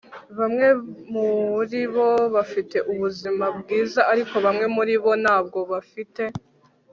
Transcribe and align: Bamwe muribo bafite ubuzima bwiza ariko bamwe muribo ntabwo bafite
Bamwe 0.37 0.67
muribo 1.11 2.07
bafite 2.35 2.77
ubuzima 2.91 3.45
bwiza 3.59 4.01
ariko 4.11 4.35
bamwe 4.45 4.65
muribo 4.75 5.11
ntabwo 5.23 5.59
bafite 5.71 6.23